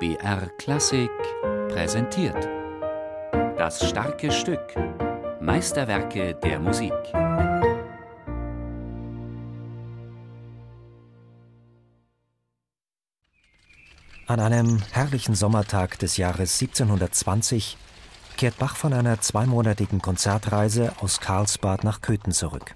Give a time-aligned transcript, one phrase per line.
[0.00, 1.10] BR Klassik
[1.68, 2.48] präsentiert.
[3.58, 4.74] Das starke Stück.
[5.42, 6.94] Meisterwerke der Musik.
[14.26, 17.76] An einem herrlichen Sommertag des Jahres 1720
[18.38, 22.74] kehrt Bach von einer zweimonatigen Konzertreise aus Karlsbad nach Köthen zurück.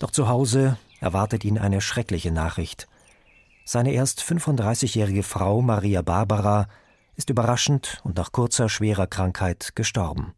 [0.00, 2.88] Doch zu Hause erwartet ihn eine schreckliche Nachricht.
[3.72, 6.66] Seine erst 35-jährige Frau Maria Barbara
[7.16, 10.34] ist überraschend und nach kurzer schwerer Krankheit gestorben.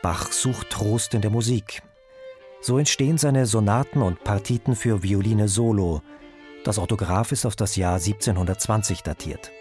[0.00, 1.82] Bach sucht Trost in der Musik.
[2.62, 6.00] So entstehen seine Sonaten und Partiten für Violine solo.
[6.64, 9.52] Das Orthograph ist auf das Jahr 1720 datiert.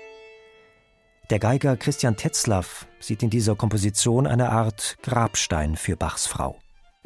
[1.31, 6.57] Der Geiger Christian Tetzlaff sieht in dieser Komposition eine Art Grabstein für Bachs Frau.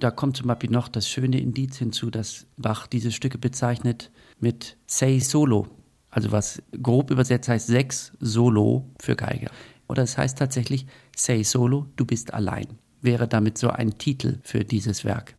[0.01, 4.09] Da kommt zum Beispiel noch das schöne Indiz hinzu, dass Bach diese Stücke bezeichnet
[4.39, 5.67] mit Sei Solo,
[6.09, 9.51] also was grob übersetzt heißt sechs Solo für Geiger.
[9.87, 12.79] Oder es heißt tatsächlich Sei Solo, du bist allein.
[12.99, 15.37] Wäre damit so ein Titel für dieses Werk.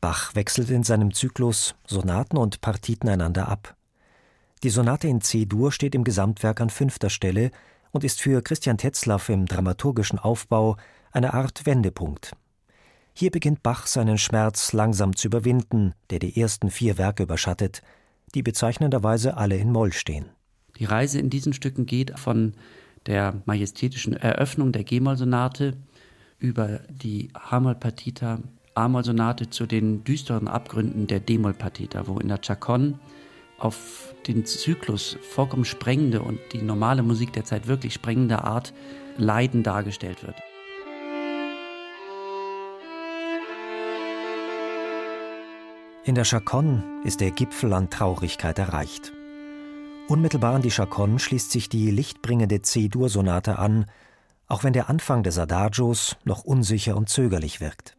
[0.00, 3.76] Bach wechselt in seinem Zyklus Sonaten und Partiten einander ab.
[4.64, 7.52] Die Sonate in C-Dur steht im Gesamtwerk an fünfter Stelle
[7.92, 10.76] und ist für Christian Tetzlaff im dramaturgischen Aufbau
[11.12, 12.32] eine Art Wendepunkt.
[13.14, 17.82] Hier beginnt Bach seinen Schmerz langsam zu überwinden, der die ersten vier Werke überschattet,
[18.34, 20.26] die bezeichnenderweise alle in Moll stehen.
[20.78, 22.54] Die Reise in diesen Stücken geht von
[23.06, 25.76] der majestätischen Eröffnung der G-Moll-Sonate
[26.38, 28.40] über die H-Moll-Partita,
[28.74, 32.98] A-Moll-Sonate zu den düsteren Abgründen der D-Moll-Partita, wo in der Chaconne
[33.58, 38.72] auf den Zyklus vollkommen sprengende und die normale Musik der Zeit wirklich sprengende Art
[39.18, 40.36] Leiden dargestellt wird.
[46.04, 49.12] In der Chaconne ist der Gipfel an Traurigkeit erreicht.
[50.08, 53.86] Unmittelbar an die Chaconne schließt sich die lichtbringende C-Dur-Sonate an,
[54.48, 57.94] auch wenn der Anfang des Adagios noch unsicher und zögerlich wirkt.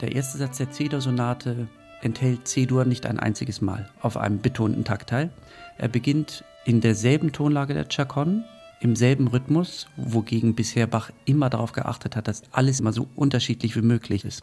[0.00, 1.68] Der erste Satz der C-Dur-Sonate
[2.00, 5.28] enthält C-Dur nicht ein einziges Mal auf einem betonten Taktteil.
[5.76, 8.44] Er beginnt in derselben Tonlage der Chaconne,
[8.80, 13.76] im selben Rhythmus, wogegen bisher Bach immer darauf geachtet hat, dass alles immer so unterschiedlich
[13.76, 14.42] wie möglich ist.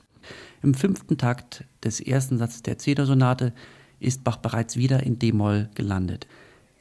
[0.63, 3.53] Im fünften Takt des ersten Satzes der Cedar-Sonate
[3.99, 6.25] ist Bach bereits wieder in D-Moll gelandet.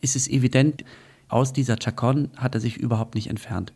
[0.01, 0.85] Es ist evident,
[1.29, 3.73] aus dieser Chaconne hat er sich überhaupt nicht entfernt.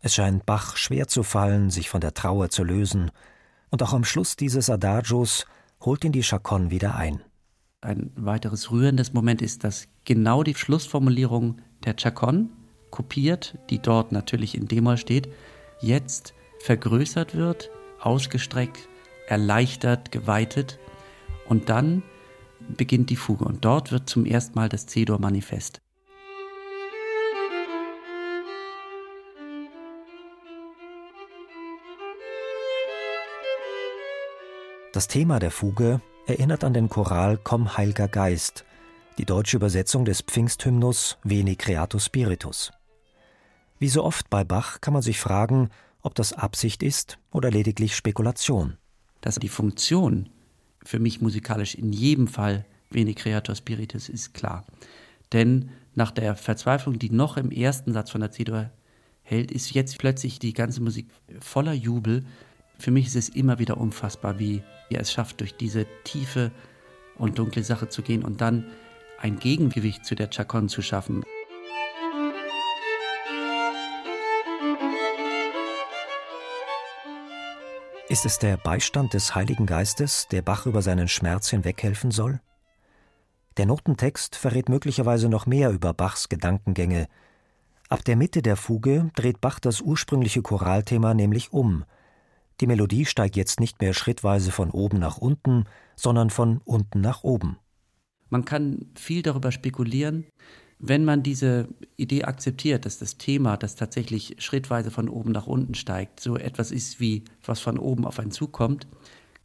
[0.00, 3.12] Es scheint Bach schwer zu fallen, sich von der Trauer zu lösen,
[3.70, 5.46] und auch am Schluss dieses Adagios
[5.80, 7.20] holt ihn die Chaconne wieder ein.
[7.82, 12.48] Ein weiteres rührendes Moment ist, dass genau die Schlussformulierung der Chaconne
[12.90, 15.28] kopiert, die dort natürlich in D-Moll steht,
[15.80, 17.70] jetzt vergrößert wird,
[18.00, 18.88] ausgestreckt,
[19.28, 20.78] erleichtert, geweitet
[21.48, 22.02] und dann
[22.76, 25.82] beginnt die Fuge und dort wird zum ersten Mal das C-Dur manifest.
[34.92, 38.64] Das Thema der Fuge erinnert an den Choral Komm Heilger Geist,
[39.18, 42.72] die deutsche Übersetzung des Pfingsthymnus Veni Creatus Spiritus.
[43.78, 45.70] Wie so oft bei Bach kann man sich fragen,
[46.02, 48.76] ob das Absicht ist oder lediglich Spekulation.
[49.20, 50.28] Dass die Funktion
[50.84, 54.64] für mich musikalisch in jedem Fall Veni Creatus Spiritus ist klar.
[55.32, 58.70] Denn nach der Verzweiflung, die noch im ersten Satz von der C-Dur
[59.22, 61.08] hält, ist jetzt plötzlich die ganze Musik
[61.40, 62.24] voller Jubel.
[62.78, 66.52] Für mich ist es immer wieder unfassbar, wie er es schafft, durch diese tiefe
[67.16, 68.66] und dunkle Sache zu gehen und dann
[69.18, 71.24] ein Gegengewicht zu der Chaconne zu schaffen.
[78.08, 82.40] Ist es der Beistand des Heiligen Geistes, der Bach über seinen Schmerz hinweghelfen soll?
[83.56, 87.08] Der Notentext verrät möglicherweise noch mehr über Bachs Gedankengänge.
[87.88, 91.84] Ab der Mitte der Fuge dreht Bach das ursprüngliche Choralthema nämlich um–
[92.60, 95.64] die Melodie steigt jetzt nicht mehr schrittweise von oben nach unten,
[95.94, 97.58] sondern von unten nach oben.
[98.30, 100.26] Man kann viel darüber spekulieren,
[100.78, 105.74] wenn man diese Idee akzeptiert, dass das Thema, das tatsächlich schrittweise von oben nach unten
[105.74, 108.86] steigt, so etwas ist wie was von oben auf einen zukommt,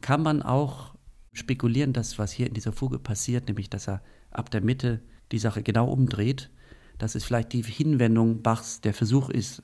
[0.00, 0.94] kann man auch
[1.32, 5.00] spekulieren, dass was hier in dieser Fuge passiert, nämlich dass er ab der Mitte
[5.30, 6.50] die Sache genau umdreht,
[6.98, 9.62] dass es vielleicht die Hinwendung Bachs der Versuch ist,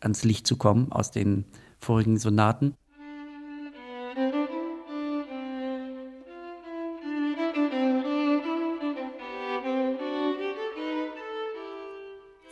[0.00, 1.44] ans Licht zu kommen aus den
[1.80, 2.74] vorigen Sonaten.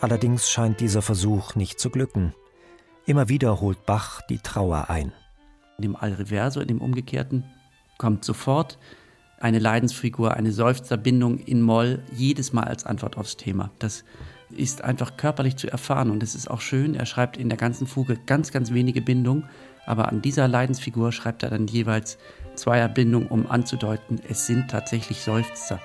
[0.07, 2.33] Allerdings scheint dieser Versuch nicht zu glücken.
[3.07, 5.11] Immer wieder holt Bach die Trauer ein.
[5.79, 7.43] In dem Al Reverso, in dem Umgekehrten,
[7.99, 8.79] kommt sofort
[9.41, 13.73] eine Leidensfigur, eine Seufzerbindung in Moll jedes Mal als Antwort aufs Thema.
[13.81, 14.05] Das
[14.51, 16.95] ist einfach körperlich zu erfahren und es ist auch schön.
[16.95, 19.49] Er schreibt in der ganzen Fuge ganz, ganz wenige Bindungen,
[19.87, 22.17] aber an dieser Leidensfigur schreibt er dann jeweils
[22.55, 25.81] Zweierbindung, um anzudeuten, es sind tatsächlich Seufzer.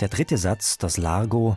[0.00, 1.56] Der dritte Satz, das Largo,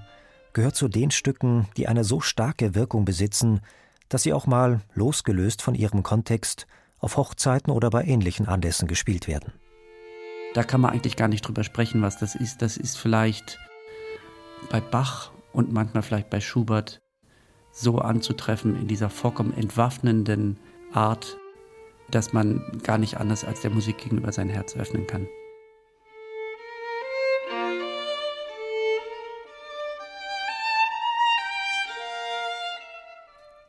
[0.53, 3.61] gehört zu den Stücken, die eine so starke Wirkung besitzen,
[4.09, 6.65] dass sie auch mal, losgelöst von ihrem Kontext,
[6.99, 9.53] auf Hochzeiten oder bei ähnlichen Anlässen gespielt werden.
[10.53, 12.61] Da kann man eigentlich gar nicht drüber sprechen, was das ist.
[12.61, 13.59] Das ist vielleicht
[14.69, 17.01] bei Bach und manchmal vielleicht bei Schubert
[17.71, 20.57] so anzutreffen in dieser vollkommen entwaffnenden
[20.93, 21.37] Art,
[22.09, 25.27] dass man gar nicht anders als der Musik gegenüber sein Herz öffnen kann.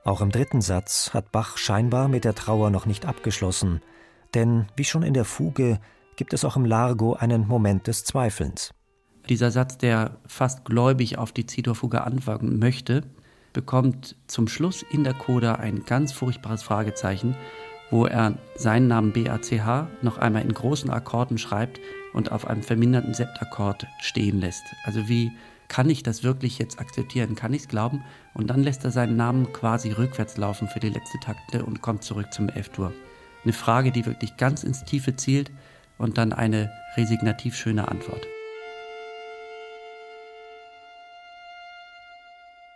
[0.05, 3.81] Auch im dritten Satz hat Bach scheinbar mit der Trauer noch nicht abgeschlossen,
[4.35, 5.79] denn wie schon in der Fuge
[6.17, 8.75] gibt es auch im Largo einen Moment des Zweifelns.
[9.29, 13.03] Dieser Satz, der fast gläubig auf die C-Dur-Fuge antworten möchte,
[13.53, 17.37] bekommt zum Schluss in der Coda ein ganz furchtbares Fragezeichen,
[17.93, 21.79] wo er seinen Namen BACH noch einmal in großen Akkorden schreibt
[22.13, 24.65] und auf einem verminderten Septakkord stehen lässt.
[24.85, 25.31] Also wie
[25.69, 27.35] kann ich das wirklich jetzt akzeptieren?
[27.35, 28.05] Kann ich es glauben?
[28.35, 32.05] Und dann lässt er seinen Namen quasi rückwärts laufen für die letzte Takte und kommt
[32.05, 32.93] zurück zum F-Dur.
[33.45, 35.51] Eine Frage, die wirklich ganz ins Tiefe zielt
[35.99, 38.27] und dann eine resignativ schöne Antwort.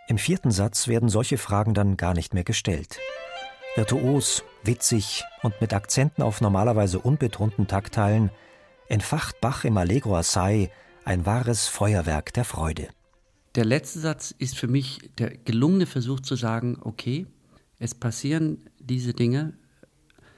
[0.09, 2.99] Im vierten Satz werden solche Fragen dann gar nicht mehr gestellt.
[3.75, 8.31] Virtuos, witzig und mit Akzenten auf normalerweise unbetonten Taktteilen
[8.89, 10.71] entfacht Bach im Allegro Assai
[11.07, 12.89] ein wahres Feuerwerk der Freude.
[13.55, 17.27] Der letzte Satz ist für mich der gelungene Versuch zu sagen, okay,
[17.79, 19.55] es passieren diese Dinge,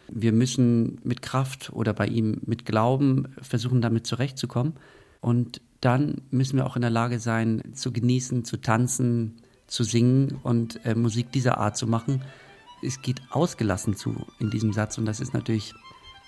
[0.08, 4.74] wir müssen mit Kraft oder bei ihm mit Glauben versuchen, damit zurechtzukommen.
[5.20, 10.38] Und dann müssen wir auch in der Lage sein, zu genießen, zu tanzen, zu singen
[10.42, 12.22] und äh, Musik dieser Art zu machen.
[12.82, 15.74] Es geht ausgelassen zu in diesem Satz und das ist natürlich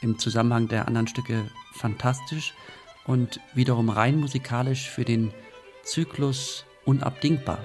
[0.02, 2.54] im Zusammenhang der anderen Stücke fantastisch
[3.10, 5.32] und wiederum rein musikalisch für den
[5.82, 7.58] Zyklus unabdingbar.